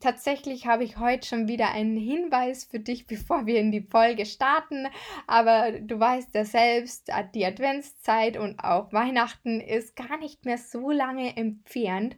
[0.00, 4.24] Tatsächlich habe ich heute schon wieder einen Hinweis für dich, bevor wir in die Folge
[4.24, 4.86] starten.
[5.26, 10.58] Aber du weißt ja selbst, äh, die Adventszeit und auch Weihnachten ist gar nicht mehr
[10.58, 12.16] so lange entfernt.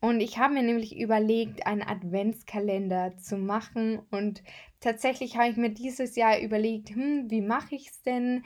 [0.00, 4.00] Und ich habe mir nämlich überlegt, einen Adventskalender zu machen.
[4.10, 4.44] Und
[4.80, 8.44] tatsächlich habe ich mir dieses Jahr überlegt, hm, wie mache ich es denn?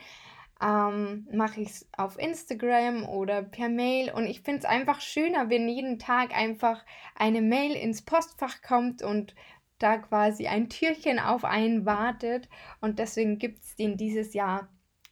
[0.63, 4.13] Ähm, mache ich es auf Instagram oder per Mail.
[4.13, 9.03] Und ich finde es einfach schöner, wenn jeden Tag einfach eine Mail ins Postfach kommt
[9.03, 9.35] und
[9.79, 12.49] da quasi ein Türchen auf einen wartet.
[12.81, 14.69] Und deswegen gibt es den dieses Jahr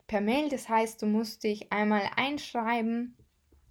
[0.07, 0.49] per Mail.
[0.49, 3.18] Das heißt, du musst dich einmal einschreiben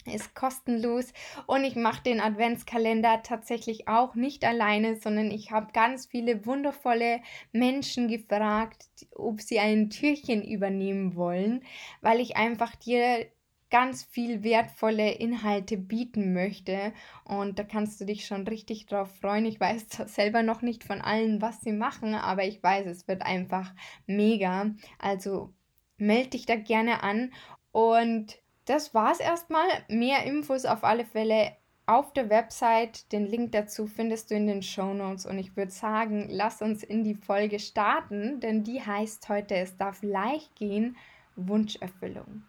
[0.08, 1.13] ist kostenlos
[1.45, 7.22] und ich mache den Adventskalender tatsächlich auch nicht alleine, sondern ich habe ganz viele wundervolle
[7.52, 11.63] Menschen gefragt, ob sie ein Türchen übernehmen wollen,
[12.02, 13.28] weil ich einfach dir
[13.69, 16.94] ganz viel wertvolle Inhalte bieten möchte
[17.25, 19.45] und da kannst du dich schon richtig drauf freuen.
[19.45, 23.23] Ich weiß selber noch nicht von allen, was sie machen, aber ich weiß, es wird
[23.23, 23.73] einfach
[24.05, 24.72] mega.
[25.00, 25.53] Also
[25.97, 27.33] melde dich da gerne an
[27.72, 29.67] und das war's erstmal.
[29.87, 31.53] Mehr Infos auf alle Fälle
[31.85, 33.11] auf der Website.
[33.11, 35.25] Den Link dazu findest du in den Show Notes.
[35.25, 39.77] Und ich würde sagen, lass uns in die Folge starten, denn die heißt heute, es
[39.77, 40.97] darf leicht gehen,
[41.35, 42.43] Wunscherfüllung.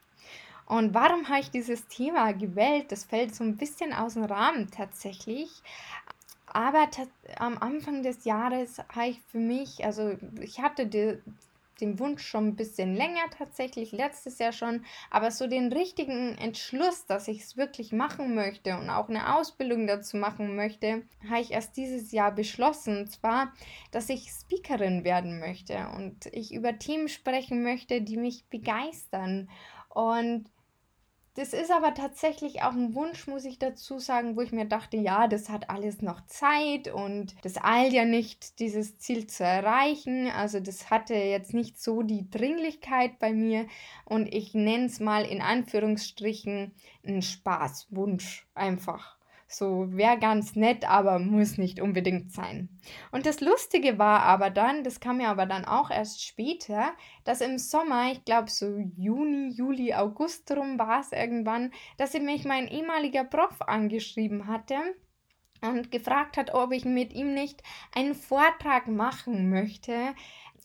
[0.67, 2.93] Und warum habe ich dieses Thema gewählt?
[2.93, 5.51] Das fällt so ein bisschen aus dem Rahmen tatsächlich.
[6.47, 6.89] Aber
[7.39, 11.19] am Anfang des Jahres habe ich für mich, also ich hatte die,
[11.81, 17.07] den Wunsch schon ein bisschen länger tatsächlich, letztes Jahr schon, aber so den richtigen Entschluss,
[17.07, 21.53] dass ich es wirklich machen möchte und auch eine Ausbildung dazu machen möchte, habe ich
[21.53, 22.99] erst dieses Jahr beschlossen.
[22.99, 23.53] Und zwar,
[23.91, 29.49] dass ich Speakerin werden möchte und ich über Themen sprechen möchte, die mich begeistern.
[29.89, 30.47] Und
[31.39, 34.97] das ist aber tatsächlich auch ein Wunsch, muss ich dazu sagen, wo ich mir dachte,
[34.97, 40.29] ja, das hat alles noch Zeit und das eilt ja nicht, dieses Ziel zu erreichen.
[40.33, 43.69] Also das hatte jetzt nicht so die Dringlichkeit bei mir
[44.05, 46.73] und ich nenne es mal in Anführungsstrichen
[47.07, 49.18] einen Spaßwunsch einfach.
[49.51, 52.69] So wäre ganz nett, aber muss nicht unbedingt sein.
[53.13, 56.93] Und das Lustige war aber dann, das kam ja aber dann auch erst später,
[57.25, 62.45] dass im Sommer, ich glaube so Juni, Juli, August rum war es irgendwann, dass mich
[62.45, 64.77] mein ehemaliger Prof angeschrieben hatte
[65.63, 67.63] und gefragt hat, ob ich mit ihm nicht
[67.95, 70.15] einen Vortrag machen möchte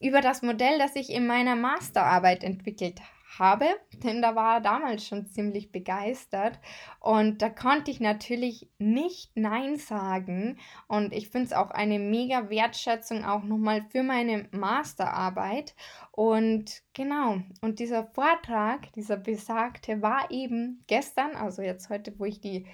[0.02, 3.00] über das Modell, das ich in meiner Masterarbeit entwickelt
[3.40, 3.66] habe,
[4.04, 6.60] denn da war er damals schon ziemlich begeistert.
[7.00, 10.58] Und da konnte ich natürlich nicht Nein sagen.
[10.88, 15.76] Und ich finde es auch eine mega Wertschätzung auch nochmal für meine Masterarbeit.
[16.12, 22.40] Und genau, und dieser Vortrag, dieser besagte, war eben gestern, also jetzt heute, wo ich
[22.40, 22.68] die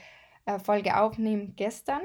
[0.45, 2.01] äh, Folge aufnehme, gestern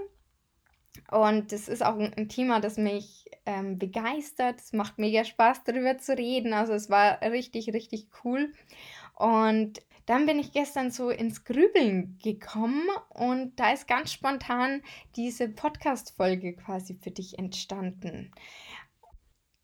[1.10, 4.60] und das ist auch ein, Thema, das mich ähm, begeistert.
[4.60, 6.52] Es macht mega Spaß, darüber zu reden.
[6.52, 8.52] Also es war richtig, richtig cool.
[9.14, 14.82] Und dann bin ich gestern so ins Grübeln gekommen und da ist ganz spontan
[15.16, 18.30] diese Podcast-Folge quasi für dich entstanden.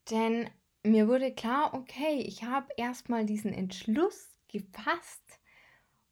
[0.09, 0.49] Denn
[0.83, 5.39] mir wurde klar, okay, ich habe erstmal diesen Entschluss gefasst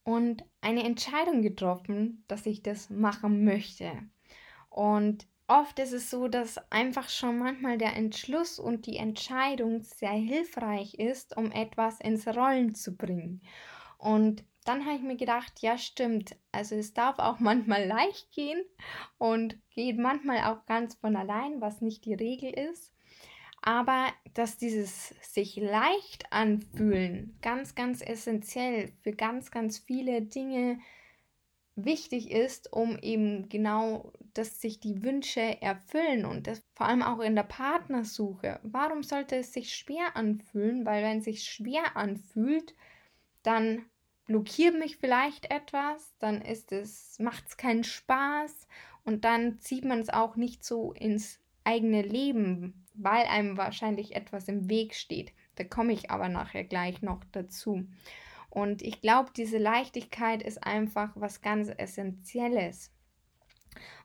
[0.03, 3.91] und eine Entscheidung getroffen, dass ich das machen möchte.
[4.69, 10.11] Und oft ist es so, dass einfach schon manchmal der Entschluss und die Entscheidung sehr
[10.11, 13.41] hilfreich ist, um etwas ins Rollen zu bringen.
[13.97, 18.63] Und dann habe ich mir gedacht, ja stimmt, also es darf auch manchmal leicht gehen
[19.17, 22.93] und geht manchmal auch ganz von allein, was nicht die Regel ist.
[23.61, 30.79] Aber dass dieses sich leicht anfühlen ganz, ganz essentiell für ganz, ganz viele Dinge
[31.85, 37.19] wichtig ist, um eben genau, dass sich die Wünsche erfüllen und das vor allem auch
[37.19, 38.59] in der Partnersuche.
[38.63, 40.85] Warum sollte es sich schwer anfühlen?
[40.85, 42.75] Weil wenn es sich schwer anfühlt,
[43.43, 43.85] dann
[44.25, 48.67] blockiert mich vielleicht etwas, dann ist es, macht es keinen Spaß
[49.03, 54.47] und dann zieht man es auch nicht so ins eigene Leben, weil einem wahrscheinlich etwas
[54.47, 55.33] im Weg steht.
[55.55, 57.85] Da komme ich aber nachher gleich noch dazu.
[58.49, 62.91] Und ich glaube, diese Leichtigkeit ist einfach was ganz Essentielles.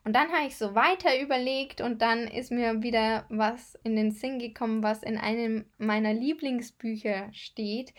[0.03, 4.11] Und dann habe ich so weiter überlegt und dann ist mir wieder was in den
[4.11, 7.93] Sinn gekommen, was in einem meiner Lieblingsbücher steht.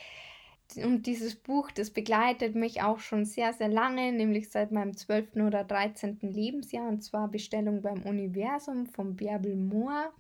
[0.77, 5.37] Und dieses Buch, das begleitet mich auch schon sehr, sehr lange, nämlich seit meinem 12.
[5.37, 6.19] oder 13.
[6.23, 10.13] Lebensjahr, und zwar Bestellung beim Universum von Bärbel Mohr.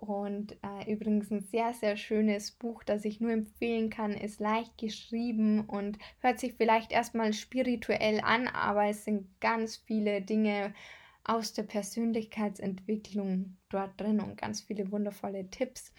[0.00, 4.78] Und äh, übrigens ein sehr, sehr schönes Buch, das ich nur empfehlen kann, ist leicht
[4.78, 10.72] geschrieben und hört sich vielleicht erstmal spirituell an, aber es sind ganz viele Dinge
[11.24, 15.92] aus der Persönlichkeitsentwicklung dort drin und ganz viele wundervolle Tipps.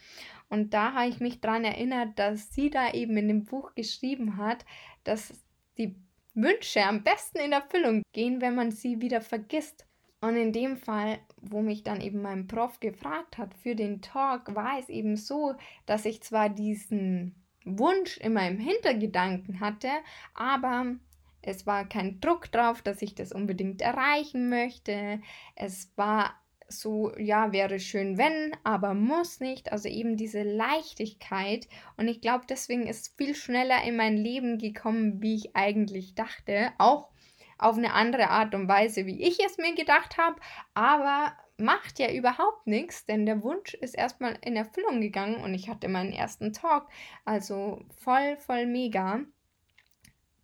[0.47, 4.37] Und da habe ich mich daran erinnert, dass sie da eben in dem Buch geschrieben
[4.37, 4.63] hat,
[5.03, 5.33] dass
[5.77, 5.97] die
[6.35, 9.88] Wünsche am besten in Erfüllung gehen, wenn man sie wieder vergisst.
[10.21, 14.53] Und in dem Fall, wo mich dann eben mein Prof gefragt hat für den Talk,
[14.53, 15.55] war es eben so,
[15.85, 19.89] dass ich zwar diesen Wunsch in meinem Hintergedanken hatte,
[20.33, 20.95] aber
[21.41, 25.21] es war kein Druck drauf, dass ich das unbedingt erreichen möchte.
[25.55, 26.33] Es war
[26.67, 29.71] so, ja, wäre schön, wenn, aber muss nicht.
[29.71, 31.67] Also eben diese Leichtigkeit.
[31.97, 36.71] Und ich glaube, deswegen ist viel schneller in mein Leben gekommen, wie ich eigentlich dachte.
[36.77, 37.09] Auch
[37.59, 40.39] auf eine andere Art und Weise, wie ich es mir gedacht habe.
[40.73, 45.69] Aber macht ja überhaupt nichts, denn der Wunsch ist erstmal in Erfüllung gegangen und ich
[45.69, 46.87] hatte meinen ersten Talk.
[47.25, 49.21] Also voll, voll mega.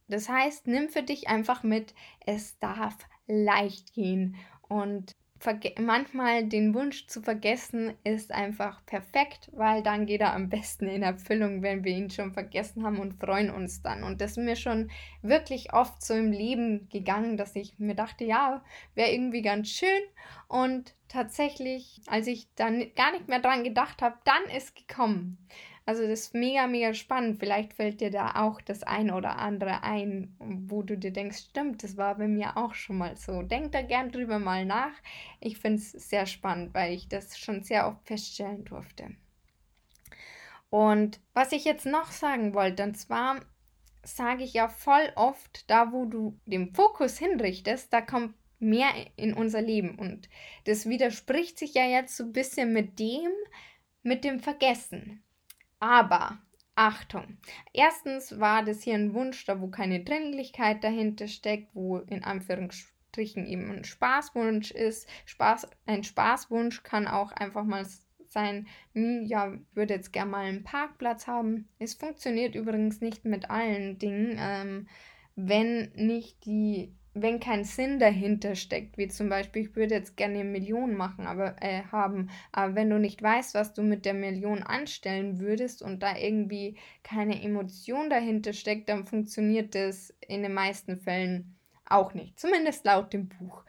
[0.07, 1.95] Das heißt, nimm für dich einfach mit,
[2.25, 2.97] es darf
[3.27, 4.35] leicht gehen.
[4.67, 5.13] Und
[5.79, 11.03] manchmal den Wunsch zu vergessen ist einfach perfekt, weil dann geht er am besten in
[11.03, 14.03] Erfüllung, wenn wir ihn schon vergessen haben und freuen uns dann.
[14.03, 14.89] Und das ist mir schon
[15.21, 18.63] wirklich oft so im Leben gegangen, dass ich mir dachte, ja,
[18.95, 19.89] wäre irgendwie ganz schön.
[20.47, 25.37] Und tatsächlich, als ich dann gar nicht mehr dran gedacht habe, dann ist gekommen.
[25.87, 27.39] Also das ist mega, mega spannend.
[27.39, 31.83] Vielleicht fällt dir da auch das ein oder andere ein, wo du dir denkst, stimmt,
[31.83, 33.43] das war bei mir auch schon mal so.
[33.43, 34.93] Denk da gern drüber mal nach.
[35.39, 39.15] Ich finde es sehr spannend, weil ich das schon sehr oft feststellen durfte.
[40.71, 43.39] Und was ich jetzt noch sagen wollte, und zwar
[44.01, 49.33] sage ich ja voll oft, da wo du den Fokus hinrichtest, da kommt mehr in
[49.33, 49.99] unser Leben.
[49.99, 50.29] Und
[50.65, 53.29] das widerspricht sich ja jetzt so ein bisschen mit dem,
[54.01, 55.23] mit dem Vergessen.
[55.79, 56.39] Aber
[56.75, 57.37] Achtung.
[57.73, 63.45] Erstens war das hier ein Wunsch, da wo keine Dringlichkeit dahinter steckt, wo in Anführungsstrichen
[63.45, 65.07] eben ein Spaßwunsch ist.
[65.25, 67.85] Spaß, ein Spaßwunsch kann auch einfach mal
[68.27, 71.69] sein, ja, würde jetzt gerne mal einen Parkplatz haben.
[71.79, 74.87] Es funktioniert übrigens nicht mit allen Dingen, ähm,
[75.35, 80.39] wenn nicht die wenn kein Sinn dahinter steckt, wie zum Beispiel, ich würde jetzt gerne
[80.39, 84.13] eine Million machen, aber äh, haben, aber wenn du nicht weißt, was du mit der
[84.13, 90.53] Million anstellen würdest und da irgendwie keine Emotion dahinter steckt, dann funktioniert das in den
[90.53, 92.37] meisten Fällen auch nicht.
[92.37, 93.63] Zumindest laut dem Buch,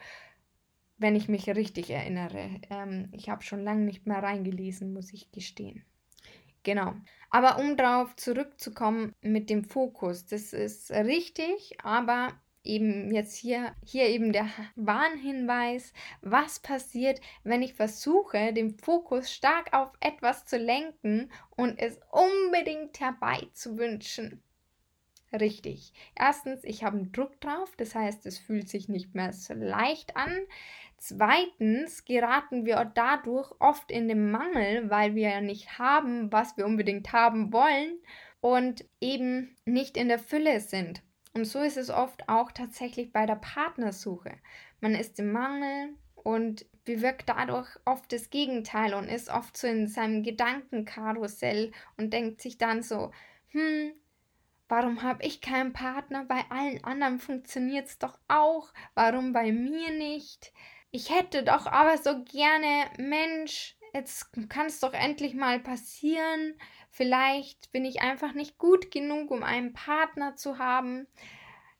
[0.98, 2.60] wenn ich mich richtig erinnere.
[2.68, 5.84] Ähm, ich habe schon lange nicht mehr reingelesen, muss ich gestehen.
[6.64, 6.94] Genau.
[7.30, 12.32] Aber um darauf zurückzukommen mit dem Fokus, das ist richtig, aber
[12.66, 15.92] eben jetzt hier, hier eben der Warnhinweis,
[16.22, 23.00] was passiert, wenn ich versuche, den Fokus stark auf etwas zu lenken und es unbedingt
[23.00, 24.42] herbeizuwünschen.
[25.32, 25.92] Richtig.
[26.14, 30.16] Erstens, ich habe einen Druck drauf, das heißt, es fühlt sich nicht mehr so leicht
[30.16, 30.32] an.
[30.98, 36.64] Zweitens geraten wir dadurch oft in den Mangel, weil wir ja nicht haben, was wir
[36.64, 37.98] unbedingt haben wollen
[38.40, 41.02] und eben nicht in der Fülle sind.
[41.36, 44.38] Und so ist es oft auch tatsächlich bei der Partnersuche.
[44.80, 49.86] Man ist im Mangel und bewirkt dadurch oft das Gegenteil und ist oft so in
[49.86, 53.10] seinem Gedankenkarussell und denkt sich dann so,
[53.48, 53.92] hm,
[54.66, 56.24] warum habe ich keinen Partner?
[56.24, 58.72] Bei allen anderen funktioniert es doch auch.
[58.94, 60.54] Warum bei mir nicht?
[60.90, 66.54] Ich hätte doch aber so gerne, Mensch, jetzt kann es doch endlich mal passieren.
[66.96, 71.06] Vielleicht bin ich einfach nicht gut genug, um einen Partner zu haben.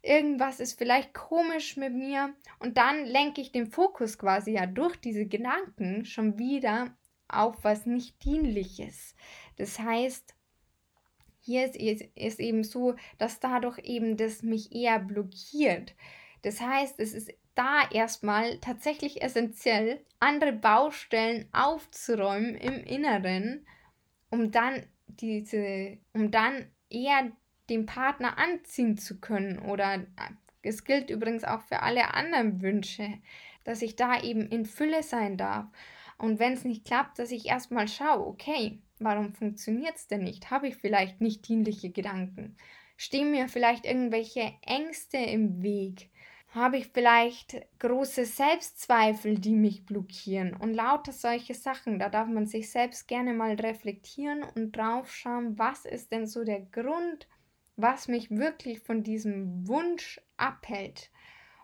[0.02, 2.34] Irgendwas ist vielleicht komisch mit mir.
[2.58, 6.94] Und dann lenke ich den Fokus quasi ja durch diese Gedanken schon wieder
[7.28, 9.16] auf was nicht dienliches.
[9.56, 10.34] Das heißt,
[11.40, 15.94] hier ist, es eben so, dass dadurch eben das mich eher blockiert.
[16.42, 23.66] Das heißt, es ist da erstmal tatsächlich essentiell, andere Baustellen aufzuräumen im Inneren,
[24.28, 27.30] um dann diese, um dann eher
[27.68, 29.58] den Partner anziehen zu können.
[29.58, 30.30] Oder äh,
[30.62, 33.08] es gilt übrigens auch für alle anderen Wünsche,
[33.64, 35.66] dass ich da eben in Fülle sein darf.
[36.18, 40.50] Und wenn es nicht klappt, dass ich erstmal schaue, okay, warum funktioniert es denn nicht?
[40.50, 42.56] Habe ich vielleicht nicht dienliche Gedanken?
[42.96, 46.10] Stehen mir vielleicht irgendwelche Ängste im Weg?
[46.56, 51.98] Habe ich vielleicht große Selbstzweifel, die mich blockieren und lauter solche Sachen.
[51.98, 56.62] Da darf man sich selbst gerne mal reflektieren und draufschauen, was ist denn so der
[56.62, 57.28] Grund,
[57.76, 61.10] was mich wirklich von diesem Wunsch abhält.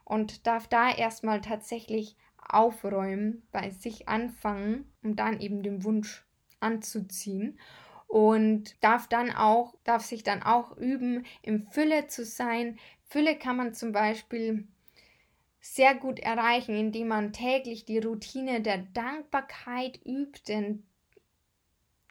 [0.05, 6.23] Und darf da erstmal tatsächlich aufräumen, bei sich anfangen, um dann eben den Wunsch
[6.61, 7.59] anzuziehen
[8.09, 12.79] und darf dann auch, darf sich dann auch üben, im Fülle zu sein.
[13.05, 14.69] Fülle kann man zum Beispiel
[15.63, 20.83] sehr gut erreichen, indem man täglich die Routine der Dankbarkeit übt, denn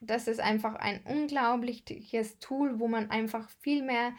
[0.02, 4.14] das ist einfach ein unglaubliches Tool, wo man einfach viel mehr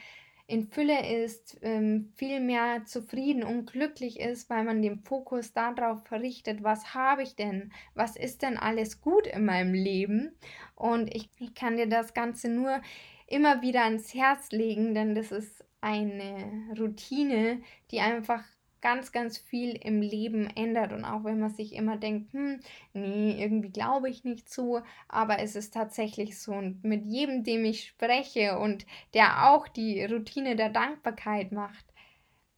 [0.47, 6.05] in Fülle ist, ähm, viel mehr zufrieden und glücklich ist, weil man den Fokus darauf
[6.05, 10.37] verrichtet, was habe ich denn, was ist denn alles gut in meinem Leben.
[10.75, 12.83] Und ich, ich kann dir das Ganze nur
[13.27, 18.45] immer wieder ans Herz legen, denn das ist eine Routine, die einfach
[18.83, 20.93] ganz, ganz viel im Leben ändert.
[20.93, 22.61] Und auch wenn man sich immer denkt, hm,
[22.93, 26.53] nee, irgendwie glaube ich nicht so, aber es ist tatsächlich so.
[26.53, 28.85] Und mit jedem, dem ich spreche und
[29.15, 31.87] der auch die Routine der Dankbarkeit macht,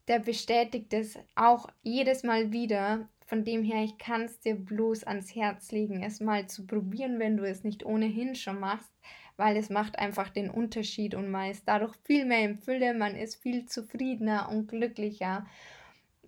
[0.08, 3.08] der bestätigt es auch jedes Mal wieder.
[3.26, 7.18] Von dem her, ich kann es dir bloß ans Herz legen, es mal zu probieren,
[7.18, 8.92] wenn du es nicht ohnehin schon machst,
[9.38, 13.16] weil es macht einfach den Unterschied und man ist dadurch viel mehr im Fülle, man
[13.16, 15.46] ist viel zufriedener und glücklicher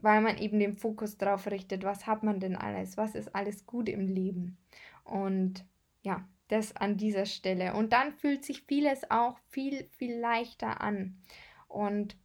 [0.00, 3.66] weil man eben den Fokus darauf richtet, was hat man denn alles, was ist alles
[3.66, 4.58] gut im Leben.
[5.04, 5.64] Und
[6.02, 7.74] ja, das an dieser Stelle.
[7.74, 11.16] Und dann fühlt sich vieles auch viel, viel leichter an.
[11.68, 12.16] Und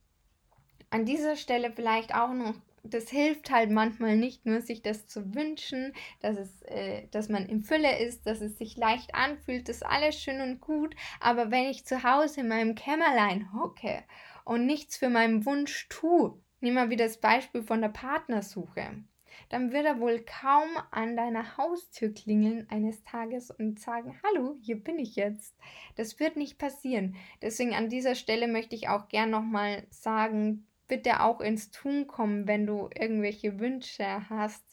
[0.90, 5.36] an dieser Stelle vielleicht auch noch, das hilft halt manchmal nicht nur, sich das zu
[5.36, 9.78] wünschen, dass, es, äh, dass man in Fülle ist, dass es sich leicht anfühlt, das
[9.78, 10.96] ist alles schön und gut.
[11.20, 14.04] Aber wenn ich zu Hause in meinem Kämmerlein hocke
[14.46, 19.03] und nichts für meinen Wunsch tue, Nimm mal wieder das Beispiel von der Partnersuche.
[19.50, 24.82] Dann wird er wohl kaum an deiner Haustür klingeln eines Tages und sagen, hallo, hier
[24.82, 25.56] bin ich jetzt.
[25.96, 27.15] Das wird nicht passieren.
[27.41, 32.48] Deswegen an dieser Stelle möchte ich auch gern nochmal sagen, bitte auch ins Tun kommen,
[32.48, 34.63] wenn du irgendwelche Wünsche hast,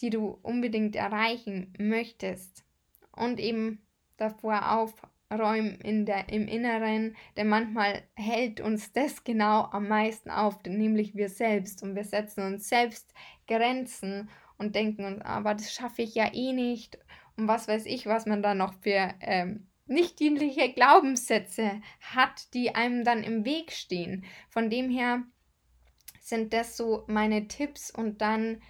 [0.00, 2.64] die du unbedingt erreichen möchtest.
[3.12, 4.94] Und eben davor auf,
[5.32, 11.14] räumen in der, im Inneren, denn manchmal hält uns das genau am meisten auf, nämlich
[11.14, 11.82] wir selbst.
[11.82, 13.12] Und wir setzen uns selbst
[13.46, 14.28] Grenzen
[14.58, 16.98] und denken uns, aber das schaffe ich ja eh nicht.
[17.36, 22.74] Und was weiß ich, was man da noch für ähm, nicht dienliche Glaubenssätze hat, die
[22.74, 24.24] einem dann im Weg stehen.
[24.48, 25.22] Von dem her
[26.20, 28.62] sind das so meine Tipps und dann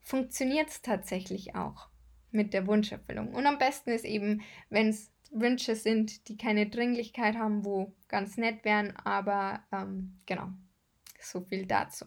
[0.00, 1.88] funktioniert es tatsächlich auch
[2.30, 3.34] mit der Wunscherfüllung.
[3.34, 4.40] Und am besten ist eben,
[4.70, 10.48] wenn es Wünsche sind, die keine Dringlichkeit haben, wo ganz nett wären, aber ähm, genau,
[11.18, 12.04] so viel dazu.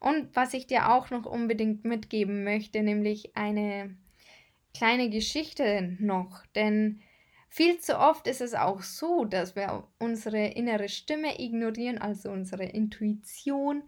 [0.00, 3.96] Und was ich dir auch noch unbedingt mitgeben möchte, nämlich eine
[4.74, 7.00] kleine Geschichte noch, denn
[7.48, 12.64] viel zu oft ist es auch so, dass wir unsere innere Stimme ignorieren, also unsere
[12.64, 13.84] Intuition,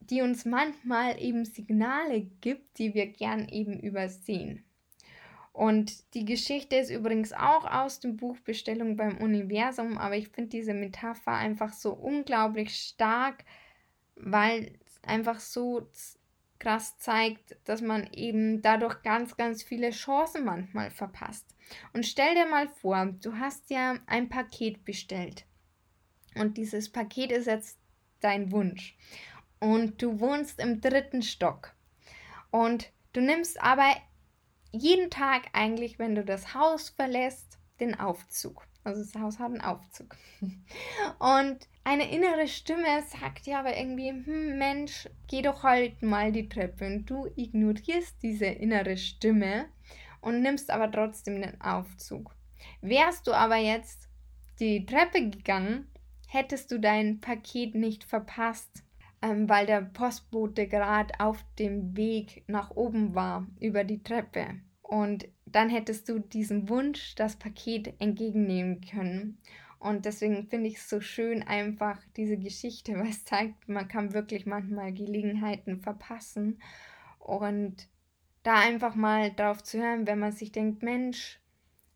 [0.00, 4.64] die uns manchmal eben Signale gibt, die wir gern eben übersehen.
[5.58, 10.50] Und die Geschichte ist übrigens auch aus dem Buch Bestellung beim Universum, aber ich finde
[10.50, 13.44] diese Metapher einfach so unglaublich stark,
[14.14, 15.90] weil es einfach so
[16.60, 21.56] krass zeigt, dass man eben dadurch ganz, ganz viele Chancen manchmal verpasst.
[21.92, 25.44] Und stell dir mal vor, du hast ja ein Paket bestellt.
[26.36, 27.80] Und dieses Paket ist jetzt
[28.20, 28.96] dein Wunsch.
[29.58, 31.74] Und du wohnst im dritten Stock.
[32.52, 33.92] Und du nimmst aber
[34.72, 38.66] jeden Tag eigentlich, wenn du das Haus verlässt, den Aufzug.
[38.84, 40.16] Also das Haus hat einen Aufzug.
[41.18, 46.48] Und eine innere Stimme sagt dir aber irgendwie, hm, Mensch, geh doch halt mal die
[46.48, 46.86] Treppe.
[46.86, 49.66] Und du ignorierst diese innere Stimme
[50.20, 52.34] und nimmst aber trotzdem den Aufzug.
[52.80, 54.08] Wärst du aber jetzt
[54.60, 55.90] die Treppe gegangen,
[56.26, 58.84] hättest du dein Paket nicht verpasst
[59.22, 64.60] ähm, weil der Postbote gerade auf dem Weg nach oben war über die Treppe.
[64.82, 69.38] Und dann hättest du diesen Wunsch, das Paket entgegennehmen können.
[69.78, 74.14] Und deswegen finde ich es so schön, einfach diese Geschichte, weil es zeigt, man kann
[74.14, 76.60] wirklich manchmal Gelegenheiten verpassen.
[77.18, 77.88] Und
[78.42, 81.40] da einfach mal drauf zu hören, wenn man sich denkt, Mensch,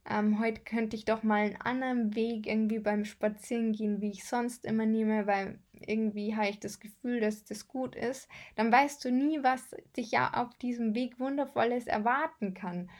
[0.08, 4.24] ähm, heute könnte ich doch mal einen anderen Weg irgendwie beim Spazieren gehen, wie ich
[4.24, 5.58] sonst immer nehme, weil
[5.88, 10.10] irgendwie habe ich das Gefühl, dass das gut ist, dann weißt du nie, was dich
[10.10, 12.90] ja auf diesem Weg Wundervolles erwarten kann.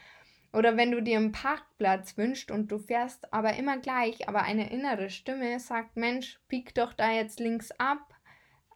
[0.52, 4.70] Oder wenn du dir einen Parkplatz wünschst und du fährst aber immer gleich, aber eine
[4.70, 8.12] innere Stimme sagt, Mensch, bieg doch da jetzt links ab,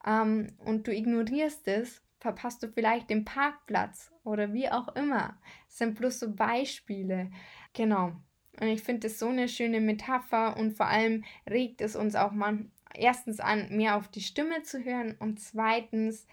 [0.06, 5.36] ähm, und du ignorierst es, verpasst du vielleicht den Parkplatz oder wie auch immer.
[5.68, 7.30] Das sind bloß so Beispiele.
[7.74, 8.12] Genau.
[8.58, 12.32] Und ich finde es so eine schöne Metapher und vor allem regt es uns auch
[12.32, 12.64] mal
[12.98, 16.26] erstens an, mehr auf die Stimme zu hören und zweitens,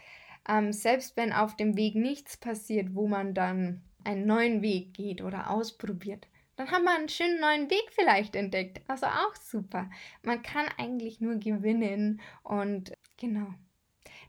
[0.47, 5.21] ähm, selbst wenn auf dem Weg nichts passiert, wo man dann einen neuen Weg geht
[5.21, 8.81] oder ausprobiert, dann haben wir einen schönen neuen Weg vielleicht entdeckt.
[8.87, 9.89] Also auch super.
[10.21, 13.53] Man kann eigentlich nur gewinnen und genau.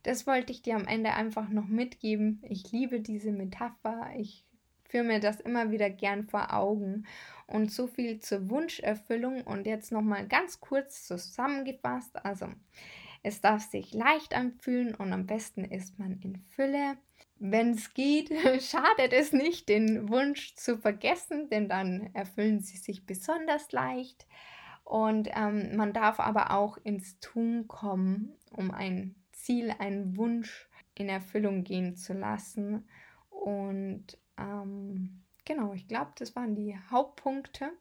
[0.04, 2.42] Das wollte ich dir am Ende einfach noch mitgeben.
[2.48, 4.10] Ich liebe diese Metapher.
[4.16, 4.44] Ich
[4.94, 7.04] führe mir das immer wieder gern vor Augen.
[7.48, 9.42] Und so viel zur Wunscherfüllung.
[9.42, 12.24] Und jetzt nochmal ganz kurz zusammengefasst.
[12.24, 12.46] Also,
[13.24, 16.96] es darf sich leicht anfühlen und am besten ist man in Fülle.
[17.40, 18.28] Wenn es geht,
[18.62, 24.28] schadet es nicht, den Wunsch zu vergessen, denn dann erfüllen sie sich besonders leicht.
[24.84, 31.08] Und ähm, man darf aber auch ins Tun kommen, um ein Ziel, einen Wunsch in
[31.08, 32.86] Erfüllung gehen zu lassen.
[33.30, 37.72] Und ähm, genau, ich glaube, das waren die Hauptpunkte.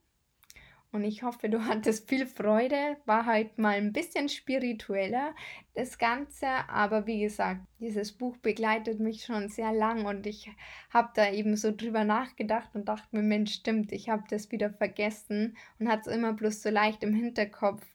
[0.94, 2.98] Und ich hoffe, du hattest viel Freude.
[3.06, 5.36] War halt mal ein bisschen spiritueller,
[5.74, 6.48] das Ganze.
[6.70, 10.50] Aber wie gesagt, dieses Buch begleitet mich schon sehr lang und ich
[10.92, 14.70] habe da eben so drüber nachgedacht und dachte mir, Mensch, stimmt, ich habe das wieder
[14.70, 17.86] vergessen und hatte es immer bloß so leicht im Hinterkopf,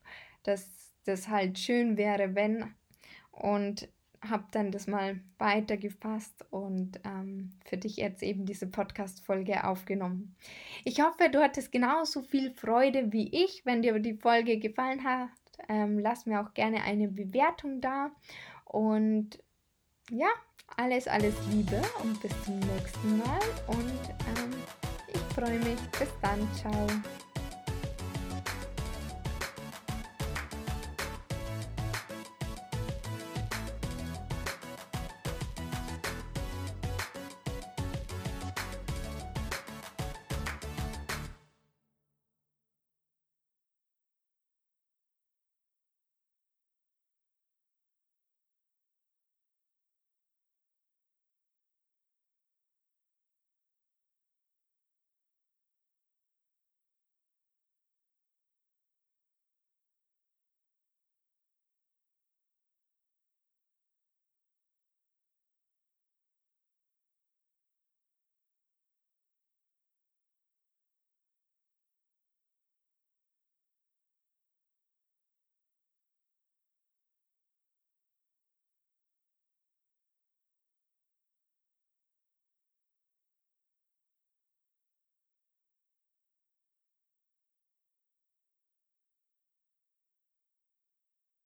[0.42, 2.74] dass das halt schön wäre, wenn.
[3.30, 3.88] Und
[4.26, 10.34] habe dann das mal weitergefasst und ähm, für dich jetzt eben diese Podcast-Folge aufgenommen.
[10.84, 13.64] Ich hoffe, du hattest genauso viel Freude wie ich.
[13.64, 15.30] Wenn dir die Folge gefallen hat,
[15.68, 18.10] ähm, lass mir auch gerne eine Bewertung da.
[18.64, 19.42] Und
[20.10, 20.28] ja,
[20.76, 23.40] alles, alles Liebe und bis zum nächsten Mal.
[23.66, 24.54] Und ähm,
[25.12, 25.80] ich freue mich.
[25.98, 26.48] Bis dann.
[26.54, 26.87] Ciao.